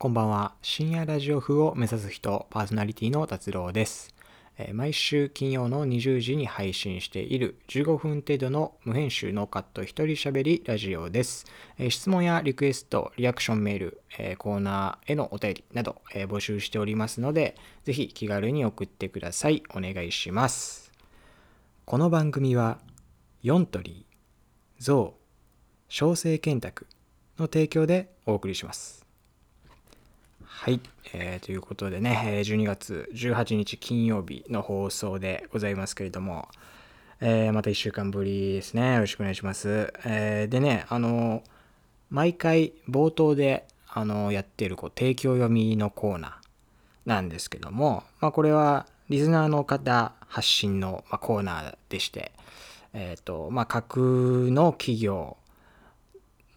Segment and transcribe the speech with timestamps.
[0.00, 0.54] こんばんは。
[0.62, 4.14] 深夜ラジオ風を目指す人、パーソナリティの達郎です。
[4.72, 11.46] 毎週金曜の20時に配信している15分程度の無編集ノーカット一人喋りラジオです。
[11.90, 14.00] 質問やリクエスト、リアクションメール、
[14.38, 19.64] コーナーへのお便りなど、募集しておりますので、ぜひ気軽に送ってください。
[19.74, 20.92] お願いします。
[21.84, 22.78] この番組は、
[23.42, 25.20] ヨントリー、ゾウ、
[25.88, 26.86] 小生健卓
[27.36, 29.07] の提供でお送りします。
[30.50, 30.80] はい、
[31.12, 36.48] えーということでね、12月18日金曜日の放送でございますけれども、
[37.20, 38.94] えーまた1週間ぶりですね。
[38.94, 39.92] よろしくお願いします。
[40.04, 41.44] えーでね、あの、
[42.10, 52.32] 毎回冒頭で、あの、やってるこう提供読みのコーナーなんですけども、まあ、これはリスナーの方発信の、ま、コーナーでして、
[52.94, 54.02] えっ、と、まあ、架空
[54.50, 55.36] の企業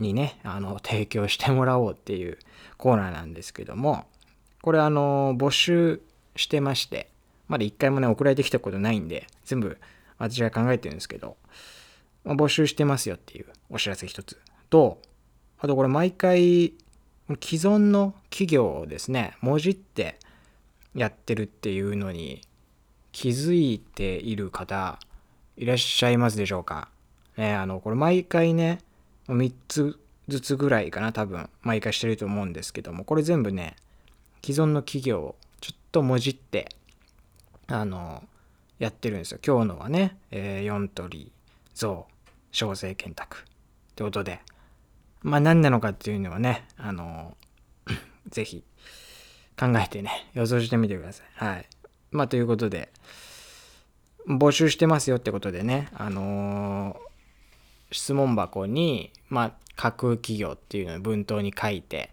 [0.02, 2.38] にね、あの、提供してもらおうっていう
[2.78, 4.06] コーナーなんですけども、
[4.62, 6.02] これあの、募集
[6.36, 7.10] してまして、
[7.48, 9.78] まだ一回もね、送られてきたことないんで、全部
[10.18, 11.38] 私が考えてるんですけど、
[12.24, 14.40] まあ募集してますよっていうお知らせ一つ。
[14.70, 15.02] と、
[15.60, 16.74] あとこれ毎回、
[17.42, 20.18] 既存の企業をですね、もじって
[20.94, 22.42] やってるっていうのに
[23.12, 25.00] 気づいている方、
[25.58, 26.90] いらっしゃいますでしょうか？
[27.38, 28.80] ね、あの、これ毎回ね、
[29.36, 33.76] 3つずつぐらいかな多分毎回してると思うんですけどもこれ全部ね
[34.44, 36.70] 既存の企業をちょっともじって
[37.68, 38.24] あの
[38.80, 39.40] やってるんですよ。
[39.46, 41.32] 今日のはね、えー、4鳥
[41.76, 42.14] ゾウ
[42.52, 43.42] 小生健卓っ
[43.96, 44.40] てことで。
[45.24, 47.38] まあ何なのかっていうのはねあの
[48.28, 48.64] ぜひ
[49.56, 51.28] 考えてね予想してみてください。
[51.34, 51.70] はい。
[52.10, 52.92] まあということで
[54.28, 57.11] 募集してますよってことでねあのー
[57.92, 62.12] 質問箱に、まあ、架空企業っていうのを文頭に書いて、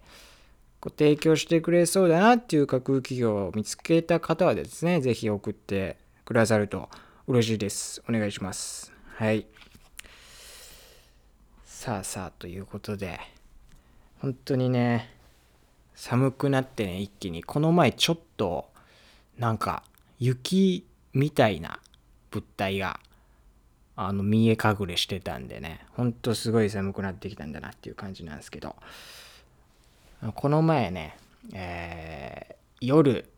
[0.79, 6.89] こう提供してくれそうだなっていう架空企業を見つけた方はですね、ぜひ送ってくださると
[7.27, 8.01] 嬉しいです。
[8.07, 8.93] お願いします。
[9.15, 9.45] はい。
[11.65, 13.19] さあさあ、ということで、
[14.19, 15.15] 本当にね、
[15.95, 18.69] 寒くなってね、一気に、この前ちょっと、
[19.37, 19.83] なんか、
[20.17, 21.79] 雪みたいな
[22.31, 22.99] 物体が、
[24.01, 28.75] あの見え隠れしてたんでねほんとすごい寒くなってきたんだなっていう感じなんですけど。
[30.35, 31.17] この前ね、
[31.53, 33.29] えー夜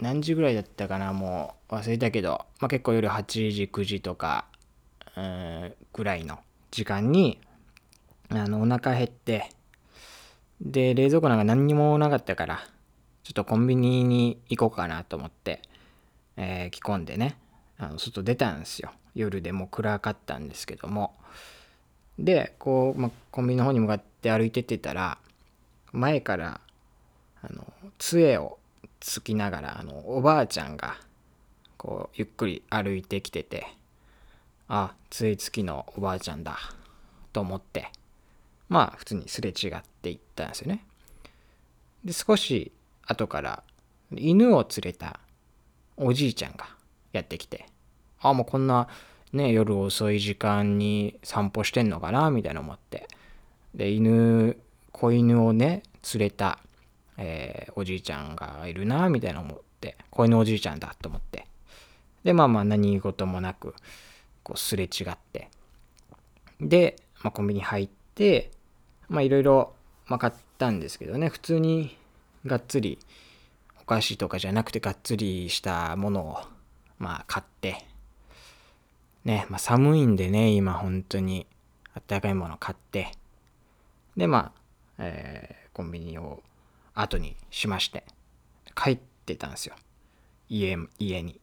[0.00, 4.46] 何時ぐらいだったかなもう忘れたけど、まあ、結構夜8時9時とか
[5.14, 6.38] うんぐらいの
[6.70, 7.38] 時間に
[8.30, 9.50] あのお腹減って
[10.62, 12.60] で冷蔵庫なんか何にもなかったから
[13.24, 15.60] ちょっとコンビニに行こうかなと思って、
[16.38, 17.36] えー着込んでね
[17.78, 18.90] あの外出たんですよ。
[19.14, 21.14] 夜でもう暗かったんですけども。
[22.18, 25.18] でこう、ま、コンビニの方に向かって歩いてってたら
[25.92, 26.60] 前から
[27.42, 27.64] あの
[27.98, 28.58] 杖を
[29.00, 30.96] つきながらあのおばあちゃんが
[31.76, 33.68] こうゆっくり歩いてきてて
[34.66, 36.58] あ杖つきのおばあちゃんだ
[37.32, 37.90] と思って
[38.68, 40.84] まあ普通にすれ違っていったんですよね。
[42.04, 42.72] で少し
[43.06, 43.62] 後から
[44.12, 45.20] 犬を連れた
[45.96, 46.77] おじいちゃんが
[47.12, 47.66] やってきて
[48.20, 48.88] あもうこんな
[49.32, 53.08] ね夜遅い時間に散歩してんのかなみたいな思って。
[53.74, 54.58] で犬
[54.92, 55.82] 子犬をね
[56.14, 56.58] 連れた、
[57.16, 59.96] えーおじいちゃんがいるなみたいな思って。
[60.10, 61.46] 子犬おじいちゃんだと思って。
[62.24, 63.74] でまあまあ何事もなく
[64.42, 65.50] こうすれ違って。
[66.60, 68.50] で、まあ、コンビニ入って
[69.08, 69.74] まあいろいろ
[70.06, 71.28] まあ買ったんですけどね。
[71.28, 71.96] 普通に
[72.46, 72.98] がっつり
[73.80, 76.38] お菓子とかじゃなくてがっつりしたものを
[76.98, 77.84] まあ買って。
[79.24, 81.46] ね、まあ、寒いんでね今本当に。
[81.94, 83.12] あったかいもの買って。
[84.16, 84.52] でまあ、
[84.98, 86.42] えーコンビニを
[86.94, 88.04] 後にしまして。
[88.74, 89.74] 帰ってたんですよ。
[90.48, 91.40] 家家に。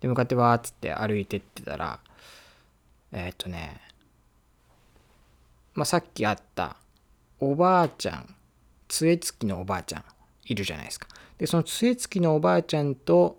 [0.00, 1.98] で向かってわーっつって歩いてってたら
[3.12, 3.80] えーっとね
[5.74, 6.76] まあさっきあった
[7.40, 8.34] おばあちゃん
[8.88, 10.04] 杖付きのおばあちゃん
[10.44, 11.08] いるじゃないですか。
[11.36, 13.38] でその杖付きのおばあちゃんと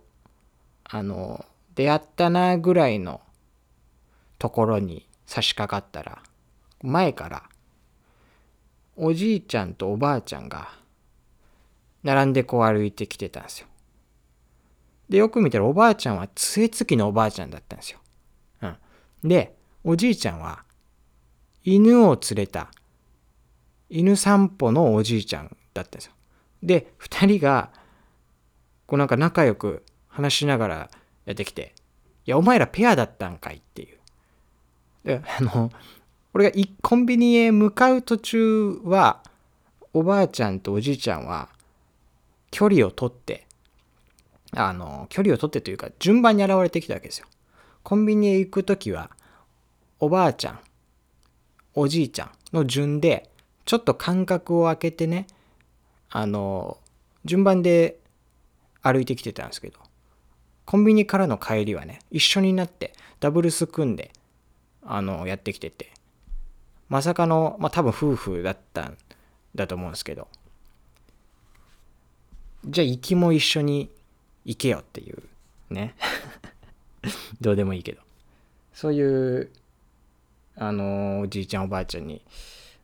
[0.91, 1.45] あの
[1.75, 3.21] 出会ったなぐらいの
[4.39, 6.23] ところに差し掛かったら
[6.81, 7.43] 前から
[8.95, 10.69] おじいちゃんとおばあちゃんが
[12.03, 13.67] 並んでこう歩いてきてたんですよ。
[15.09, 17.99] でよく見たらおばあちゃんは杖付きのおばあちゃんだったんですよ。
[18.61, 20.63] うん、でおじいちゃんは
[21.63, 22.71] 犬を連れた
[23.89, 26.13] 犬散歩のおじいちゃんだったんですよ。
[26.63, 27.71] で2人が
[28.85, 30.89] こうなんか仲良く話しながら
[31.25, 31.73] やってきて
[32.25, 33.97] 「いやお前らペアだったんかい」っていう。
[35.05, 35.71] であの
[36.33, 39.23] 俺がコンビニへ向かう途中は
[39.93, 41.49] おばあちゃんとおじいちゃんは
[42.51, 43.47] 距離をとって
[44.51, 47.27] あの距離をとってというか順番に現れてきたわけですよ
[47.83, 49.09] コンビニへ行く時は
[49.99, 50.59] おばあちゃん
[51.73, 53.29] おじいちゃんの順で
[53.65, 55.27] ちょっと間隔を空けてね
[56.09, 56.77] あの
[57.25, 57.99] 順番で
[58.81, 59.79] 歩いてきてたんですけど
[60.69, 64.11] コンビニからの帰りはね一緒になってダブルス組んで
[64.83, 65.91] あのやってきてて。
[66.89, 68.97] まさかのまあ多分夫婦だったん
[69.55, 70.27] だと思うんですけど。
[72.65, 73.89] じゃあ行きも一緒に
[74.45, 75.23] 行けよっていう
[75.71, 75.95] ね。
[77.41, 78.01] どうでもいいけど。
[78.71, 79.49] そういう
[80.55, 82.21] あのおじいちゃんおばあちゃんに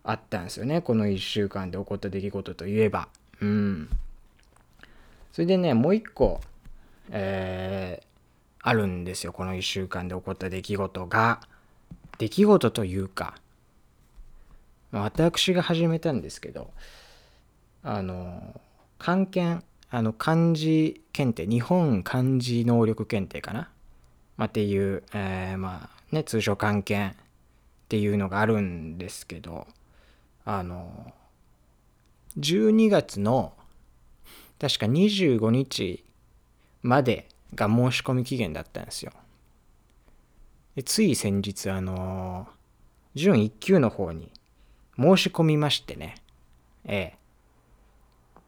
[0.03, 0.81] あったんですよね。
[0.81, 3.09] この1週間で起こった出来事といえば。
[3.41, 3.89] うん。
[5.31, 6.41] それでねもう一個
[7.11, 8.05] えー、
[8.61, 9.33] あるんですよ。
[9.33, 11.41] この1週間で起こった出来事が。
[12.17, 13.35] 出来事というか
[14.91, 16.71] 私が始めたんですけど
[17.83, 18.59] あの
[18.97, 23.69] 漢検あの漢字検定日本漢字能力検定かな、
[24.37, 27.17] まあ、っていう、えー、まあね通称漢検っ
[27.89, 29.67] ていうのがあるんですけど
[30.45, 31.13] あの
[32.39, 33.53] 12月の
[34.59, 36.04] 確か25日
[36.85, 39.11] までが申し込み期限だったんですよ。
[40.75, 42.47] でつい先日あの
[43.15, 44.31] 準1級の方に
[44.95, 46.15] 申し込みましてね
[46.83, 47.17] ええ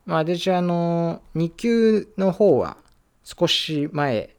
[0.05, 2.77] まあ私あの2級の方は
[3.23, 4.35] 少し前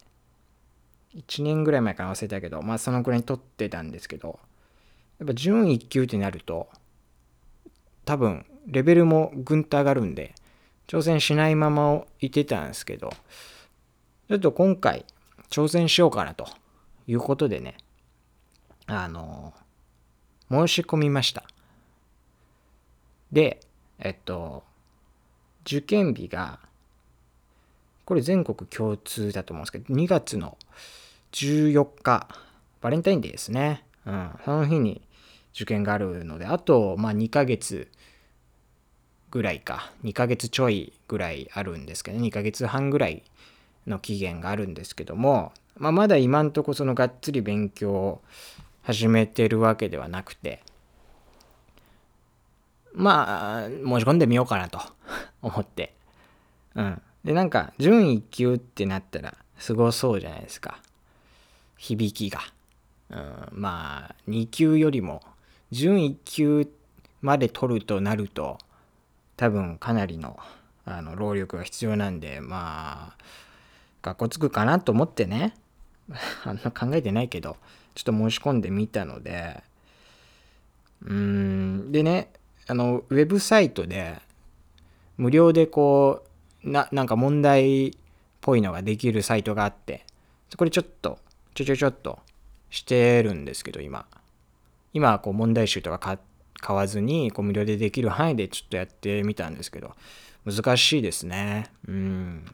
[1.16, 4.38] 1年ぐらい前から忘れたけどまあそのくらいに取ってたんですけど
[5.18, 6.68] やっぱ準1級ってなると
[8.04, 10.34] 多分レベルもぐんと上がるんで
[10.86, 13.10] 挑戦しないままいてたんですけど
[14.28, 15.06] ちょっと今回
[15.50, 16.46] 挑戦しようかなと
[17.06, 17.78] いうことでね
[18.86, 19.54] あの
[20.50, 21.44] 申し込みました。
[23.32, 23.60] で
[23.98, 24.64] えっと
[25.64, 26.58] 受験日が
[28.04, 30.56] これ全国共通だと思うんですけど2月の
[31.32, 32.28] 14日
[32.80, 35.02] バレンタインデーですね、うん、その日に
[35.54, 37.90] 受験があるのであとまあ2ヶ月
[39.30, 39.92] ぐらいか。
[40.04, 43.22] 2ヶ月ちょいぐらいあるんですけど2ヶ月半ぐらい
[43.88, 48.22] の期限があるんですけども、まあ、まだ今んとこそのがっつり勉強を
[48.82, 50.62] 始めてるわけではなくて
[52.98, 54.80] まあ申し込んでみようかなと
[55.40, 55.94] 思って。
[56.74, 57.02] うん。
[57.24, 60.80] でなんか準1級ってなったらすごそうじゃないですか。
[61.76, 62.40] 響きが、
[63.10, 65.22] うん、まあ2級よりも
[65.70, 66.68] 準1級
[67.20, 68.58] まで取るとなると
[69.36, 70.38] 多分かなりの
[70.84, 73.24] あの労力が必要なんでまあ
[74.08, 75.54] 学校つくかなと思ってね。
[76.44, 77.56] あんな考えてないけど
[77.94, 79.62] ちょっと申し込んでみたので。
[81.02, 81.92] うーん。
[81.92, 82.30] でね
[82.66, 84.20] あのウェブサイトで
[85.16, 86.24] 無料でこ
[86.64, 87.92] うななんか問題っ
[88.40, 90.04] ぽいのができるサイトがあって
[90.56, 91.18] こでちょっと
[91.54, 92.18] ちょちょちょっと
[92.70, 94.06] してるんですけど今。
[94.94, 96.18] 今はこう問題集とか
[96.60, 99.94] 買わずにこう無料でできる範囲でちょっとやってみたんですけど
[100.44, 101.66] 難しいですね。
[101.86, 102.44] うん。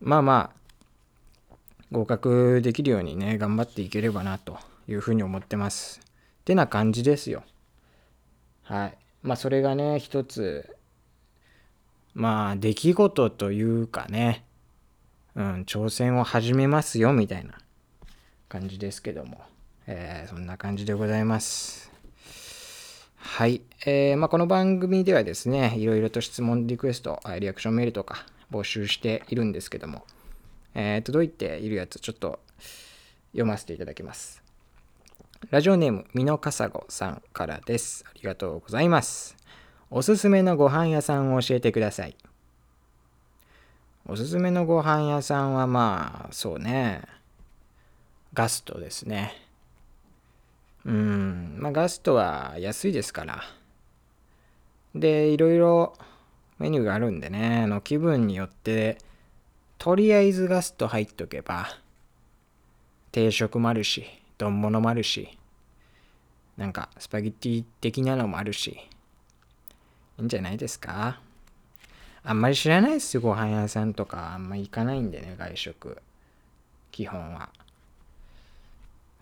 [0.00, 1.54] まあまあ
[1.90, 7.42] 合格できるようにね頑張っていければなというふうに思ってますってな感じですよ
[8.62, 10.76] はいまあそれがね一つ
[12.14, 14.44] まあ出来事というかね
[15.34, 17.54] うん挑戦を始めますよみたいな
[18.48, 19.40] 感じですけども
[19.90, 21.90] えー、そんな感じでございます。
[23.16, 23.62] はい。
[23.86, 30.04] えー、まあ、この番組ではですね、いろいろと質問、リクエスト、リアクションメールとか募集しているんですけども、
[30.74, 32.38] えー、届いているやつ、ちょっと
[33.32, 34.42] 読ませていただきます。
[35.50, 38.04] ラジオネーム、ミノカサゴさんからです。
[38.06, 39.36] ありがとうございます。
[39.90, 42.16] おすすめのご飯屋さんを教えてください。
[44.06, 47.02] おすすめのご飯屋さんはまあ、そうね、
[48.34, 49.34] ガストですね。
[50.84, 53.42] うん、まあガストは安いですから。
[54.94, 55.94] で、いろいろ
[56.58, 58.98] メニューがあるんでね、あの気分によって、
[59.78, 61.66] とりあえずガスト入っとけば、
[63.12, 64.04] 定食もあるし、
[64.38, 65.38] 丼物もあるし、
[66.56, 68.70] なんかスパゲッティ的なのもあるし、
[70.18, 71.20] いいんじゃないですか？
[72.24, 74.34] あんまり知らないですよ、ご飯屋さんとか。
[74.34, 76.02] あんま行かないんでね、外食。
[76.90, 77.50] 基本は。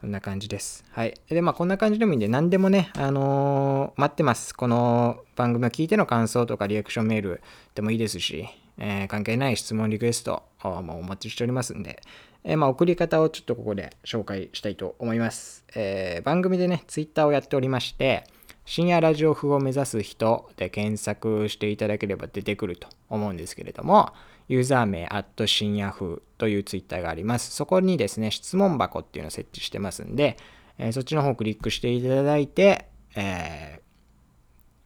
[0.00, 0.85] こんな感じです。
[0.91, 1.15] はい。
[1.31, 4.55] で、まあ、こんな感じでもいいんで、何でもね、あのー、待ってます。
[4.55, 7.43] この番組を聞いての感想とかリアクションメール
[7.75, 12.03] でもいいですし、えー、関係ない質問、リクエストもお待ちしておりますんで、
[12.45, 15.65] えー、まあ、送り方をちょっとここで紹介したいと思います。
[15.75, 18.25] え番組でね、ツイッターをやっておりまして、
[18.66, 24.12] 深夜ラジオ風を目指す人で検索していただければ出てくると思うんですけれども、
[24.49, 27.52] ユーザー名、アット深夜風というツイッターがあります。
[27.52, 30.37] そこにですね、質問箱っていうのを設置してますんで、
[30.78, 33.80] えー、そっちの方をクリックしていただいて、えー、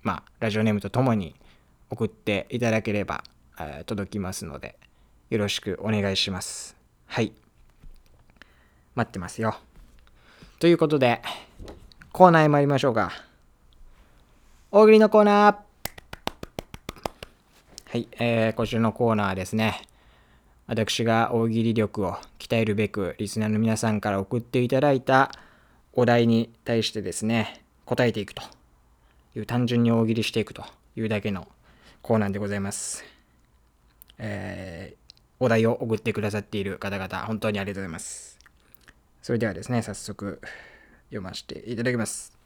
[0.03, 1.35] まあ、ラジオネームとともに
[1.89, 3.25] 送っていただければ、
[3.59, 4.79] えー、届きますので、
[5.31, 6.77] よろしくお願いします。
[7.07, 7.33] はい。
[8.95, 9.57] 待ってますよ。
[10.59, 11.23] ということで、
[12.13, 13.30] コーナーへ参りましょうか。
[14.73, 15.57] 大喜利のコーナー。
[17.87, 19.83] はい、えー、今週のコーナーですね。
[20.69, 25.33] 私が大喜利力を鍛えるべく、リスナーの皆さんから送っていただいた
[25.93, 28.45] お題に対してですね、答えていくと
[29.35, 31.49] いう、単純に大喜利していくというだけの
[32.01, 33.03] コーナーでございます。
[34.19, 38.39] えー、お題を送ってくださっている方々、本当にありがとうございます。
[39.21, 40.41] それではですね、早速
[41.09, 42.39] 読ませていただきます。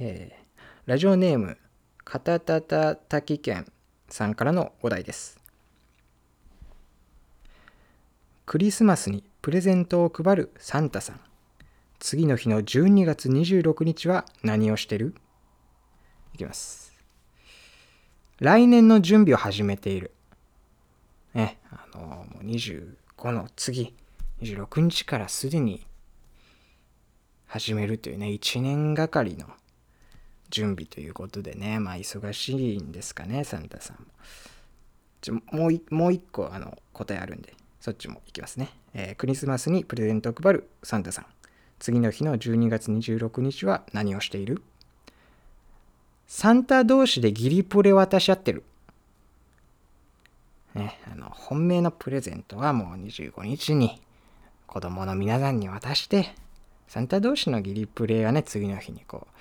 [0.00, 1.58] えー、ラジオネーム、
[2.04, 3.66] かたたたたきけん
[4.08, 5.40] さんからのお題です。
[8.46, 11.20] クリスマスにプレゼントを配るサンタさん。
[11.98, 15.16] 次の日の12月26日は何をしてる？
[16.32, 16.92] いきます。
[18.38, 20.12] 来年の準備を始めている。
[21.34, 23.96] ね、あの、もう25の次、
[24.42, 25.84] 26日からすでに
[27.48, 29.48] 始めるというね、1年がかりの
[30.50, 34.06] 準備ということでね、まあ忙しいんですかね、サンタさんも。
[35.20, 41.26] ちょもうもう一個あの答えあるんで、そっちもいきますね、えー、クリスマスにプレゼントを配るサンタさん。
[41.78, 44.62] 次の日の12月26日は何をしている？
[46.26, 48.64] サンタ同士でギリプレ渡し合ってる。
[50.74, 54.00] ね、あの本命のプレゼントはもう25日に
[54.66, 56.34] 子供の皆さんに渡して、
[56.86, 59.34] サンタ同士のギリプレイがね、次の日にこう、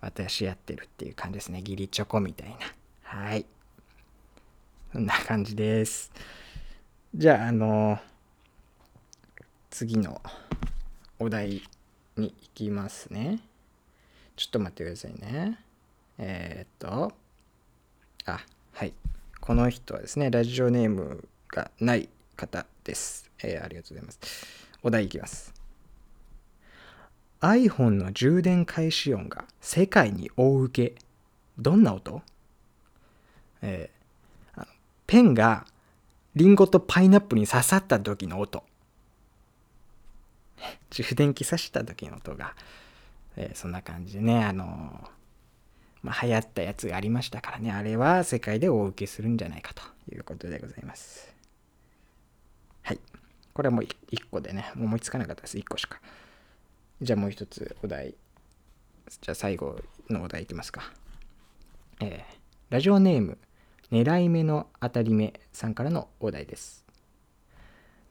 [0.00, 1.62] 渡し合ってるっていう感じですね。
[1.62, 2.56] ギリチョコみたいな。
[3.02, 3.46] はい。
[4.92, 6.10] そんな感じです。
[7.14, 7.98] じゃあ、あの、
[9.70, 10.20] 次の
[11.18, 11.62] お題
[12.16, 13.40] に行きますね。
[14.36, 15.58] ちょっと待ってくださいね。
[16.18, 17.12] えー、っと、
[18.26, 18.40] あ、
[18.72, 18.94] はい。
[19.40, 23.30] この人はですね、ラジオネームがない方です。
[23.42, 24.20] えー、ありがとうございます。
[24.82, 25.59] お題いきます。
[27.40, 30.98] iPhone の充電開始音が世界に大受け。
[31.58, 32.22] どんな音？
[33.62, 34.66] えー、
[35.06, 35.66] ペンが
[36.34, 38.62] リンゴとパイナップルに刺さった時の音。
[40.90, 42.54] 充電器刺した時の音が、
[43.36, 45.08] えー、そんな感じでね、あのー、
[46.02, 49.82] まあ、流行ったやつがありましたからね、あれは世界で大受けするんじゃないかと
[50.12, 51.34] いうことでございます。
[52.82, 53.00] はい。
[53.52, 55.58] これはもう1個でね、思いつかなかったです。
[55.58, 56.00] 1個しか。
[57.02, 58.14] じゃあもう一つお題。
[59.22, 59.80] じゃあ最後
[60.10, 60.92] のお題いきますか。
[62.00, 62.34] えー、
[62.68, 63.38] ラジオネーム、
[63.90, 66.84] 狙い目の当たり目さんからのお題です。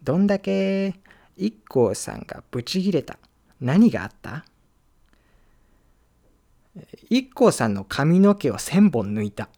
[0.01, 0.95] どんだけ
[1.37, 3.19] IKKO さんがブチギレた
[3.61, 4.43] 何があった
[7.11, 9.49] ?IKKO さんの髪の毛を1000本抜いた。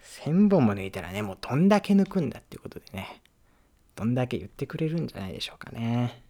[0.00, 3.20] 1000本も抜いたらね、もうどんだけ抜くんだっていうことでね、
[3.96, 6.23] どんだけ言ってくれるんじゃないでしょうかね。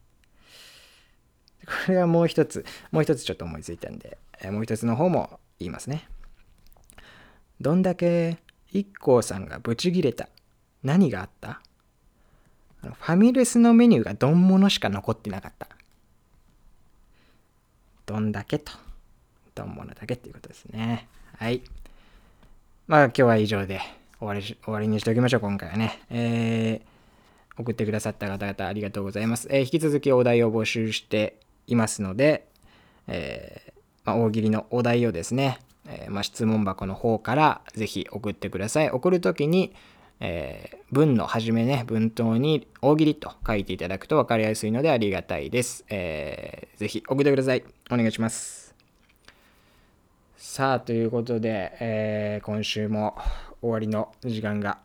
[1.67, 6.09] これはもう一つ、もう一つちょっと思いついたんで、えもう一つの方も言いますね。
[7.61, 8.39] どんだけ
[8.73, 10.29] IKKO さんがブチギレた
[10.83, 11.61] 何があった？
[12.83, 15.69] ファミレスのメニューが丼物しか残ってなかった。
[18.07, 18.73] どんだけと。
[19.55, 21.09] 丼物だけっていうことですね。
[21.39, 21.63] はい。
[22.87, 23.81] まあ今日は以上で
[24.19, 26.03] 終わり終わりにしておきましょう、今回はね。
[26.11, 29.49] えー、送ってくださった方々ありがとうございます。
[29.51, 32.47] えー、引き続きお題を募集していますので、
[33.07, 33.73] えー、
[34.05, 38.91] まあ、大喜利のお題をですね、えー、まあ、質問箱の方からぜひ送ってください。
[38.91, 39.75] 送るときに、
[40.21, 45.85] えー、文の初めね、文頭に大喜利と書いていただくと分かりやすいのでありがたいです。
[45.89, 47.65] えー、ぜひ送ってください。
[47.91, 48.75] お願いします。
[50.37, 53.17] さあ、ということで、えー、今週も
[53.61, 54.79] 終わりの時間が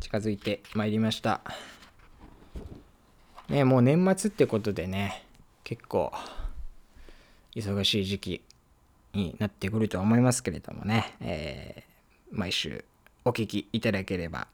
[0.00, 1.40] 近づいてまいりました。
[3.48, 5.24] ね、もう年末ってことでね、
[5.64, 6.12] 結構
[7.54, 8.42] 忙しい時期
[9.12, 12.84] になってくるとは思いますけれどもね、えー、毎週
[13.24, 14.48] お聴きいただければ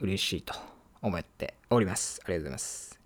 [0.00, 0.54] 嬉しいと
[1.02, 2.20] 思っております。
[2.24, 2.98] ありがとうございます。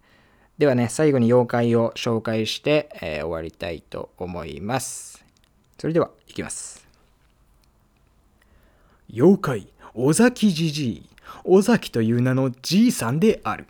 [0.59, 5.25] ではね、最後に妖怪を紹介して、えー、終わりたいと思います。
[5.79, 6.87] それでは、いきます。
[9.13, 11.09] 妖怪、尾崎じじい。
[11.45, 13.67] 尾崎という名のじいさんである。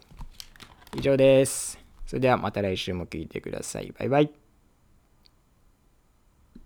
[0.97, 1.79] 以上です。
[2.07, 3.93] それではまた来週も聴いてください。
[3.99, 4.42] バイバイ。